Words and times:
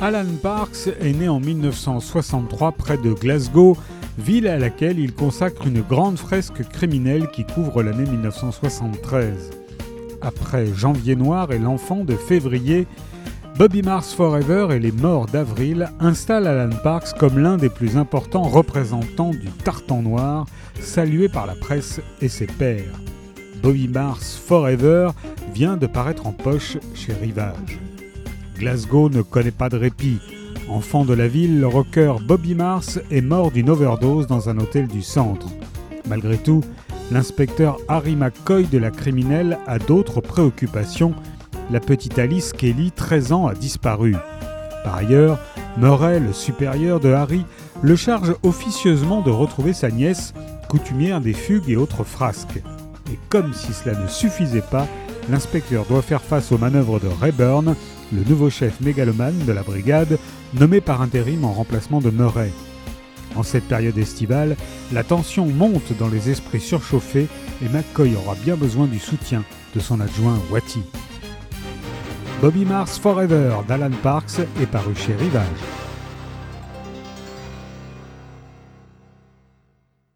Alan 0.00 0.26
Parks 0.40 0.90
est 1.00 1.12
né 1.12 1.28
en 1.28 1.40
1963 1.40 2.70
près 2.70 2.98
de 2.98 3.12
Glasgow, 3.12 3.76
ville 4.16 4.46
à 4.46 4.56
laquelle 4.56 5.00
il 5.00 5.12
consacre 5.12 5.66
une 5.66 5.80
grande 5.80 6.18
fresque 6.18 6.62
criminelle 6.68 7.26
qui 7.32 7.44
couvre 7.44 7.82
l'année 7.82 8.08
1973. 8.08 9.50
Après 10.22 10.66
Janvier 10.72 11.16
Noir 11.16 11.50
et 11.50 11.58
L'Enfant 11.58 12.04
de 12.04 12.14
février, 12.14 12.86
Bobby 13.56 13.82
Mars 13.82 14.14
Forever 14.14 14.68
et 14.70 14.78
Les 14.78 14.92
Morts 14.92 15.26
d'Avril 15.26 15.90
installent 15.98 16.46
Alan 16.46 16.76
Parks 16.84 17.18
comme 17.18 17.40
l'un 17.40 17.56
des 17.56 17.70
plus 17.70 17.96
importants 17.96 18.42
représentants 18.42 19.30
du 19.32 19.48
tartan 19.64 20.02
noir, 20.02 20.46
salué 20.80 21.28
par 21.28 21.44
la 21.44 21.56
presse 21.56 22.00
et 22.20 22.28
ses 22.28 22.46
pairs. 22.46 23.00
Bobby 23.64 23.88
Mars 23.88 24.36
Forever 24.36 25.10
vient 25.52 25.76
de 25.76 25.88
paraître 25.88 26.28
en 26.28 26.32
poche 26.32 26.78
chez 26.94 27.14
Rivage. 27.14 27.80
Glasgow 28.58 29.08
ne 29.08 29.22
connaît 29.22 29.52
pas 29.52 29.68
de 29.68 29.76
répit. 29.76 30.18
Enfant 30.68 31.04
de 31.04 31.14
la 31.14 31.28
ville, 31.28 31.60
le 31.60 31.66
rocker 31.66 32.14
Bobby 32.26 32.54
Mars 32.54 32.98
est 33.10 33.20
mort 33.20 33.50
d'une 33.52 33.70
overdose 33.70 34.26
dans 34.26 34.48
un 34.48 34.58
hôtel 34.58 34.88
du 34.88 35.00
centre. 35.00 35.46
Malgré 36.08 36.36
tout, 36.36 36.62
l'inspecteur 37.10 37.78
Harry 37.88 38.16
McCoy 38.16 38.66
de 38.66 38.78
la 38.78 38.90
criminelle 38.90 39.58
a 39.66 39.78
d'autres 39.78 40.20
préoccupations. 40.20 41.14
La 41.70 41.80
petite 41.80 42.18
Alice 42.18 42.52
Kelly, 42.52 42.90
13 42.90 43.32
ans, 43.32 43.46
a 43.46 43.54
disparu. 43.54 44.16
Par 44.84 44.96
ailleurs, 44.96 45.38
Murray, 45.76 46.18
le 46.18 46.32
supérieur 46.32 46.98
de 46.98 47.10
Harry, 47.10 47.44
le 47.82 47.94
charge 47.94 48.34
officieusement 48.42 49.22
de 49.22 49.30
retrouver 49.30 49.72
sa 49.72 49.90
nièce, 49.90 50.34
coutumière 50.68 51.20
des 51.20 51.32
fugues 51.32 51.70
et 51.70 51.76
autres 51.76 52.04
frasques. 52.04 52.62
Et 53.12 53.18
comme 53.28 53.54
si 53.54 53.72
cela 53.72 53.98
ne 53.98 54.08
suffisait 54.08 54.60
pas, 54.60 54.86
l'inspecteur 55.30 55.84
doit 55.86 56.02
faire 56.02 56.22
face 56.22 56.52
aux 56.52 56.58
manœuvres 56.58 57.00
de 57.00 57.08
Rayburn, 57.08 57.74
le 58.12 58.24
nouveau 58.24 58.50
chef 58.50 58.80
mégalomane 58.80 59.38
de 59.46 59.52
la 59.52 59.62
brigade, 59.62 60.18
nommé 60.54 60.80
par 60.80 61.02
intérim 61.02 61.44
en 61.44 61.52
remplacement 61.52 62.00
de 62.00 62.10
Murray. 62.10 62.50
En 63.36 63.42
cette 63.42 63.68
période 63.68 63.98
estivale, 63.98 64.56
la 64.92 65.04
tension 65.04 65.46
monte 65.46 65.96
dans 65.98 66.08
les 66.08 66.30
esprits 66.30 66.60
surchauffés 66.60 67.28
et 67.62 67.68
McCoy 67.68 68.16
aura 68.16 68.34
bien 68.34 68.56
besoin 68.56 68.86
du 68.86 68.98
soutien 68.98 69.44
de 69.74 69.80
son 69.80 70.00
adjoint 70.00 70.38
Watty. 70.50 70.82
Bobby 72.40 72.64
Mars 72.64 72.98
Forever 72.98 73.56
d'Alan 73.66 73.90
Parks 74.02 74.40
est 74.60 74.66
paru 74.66 74.94
chez 74.94 75.14
Rivage. 75.14 75.87